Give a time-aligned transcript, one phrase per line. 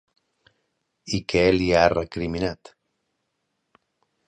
[1.17, 2.73] I què li ha recriminat?